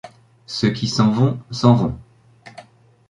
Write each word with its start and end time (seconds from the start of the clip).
Ceux 0.47 0.71
qui 0.71 0.87
s’en 0.87 1.11
vont, 1.11 1.39
s’en 1.51 1.75
vont. 1.75 1.99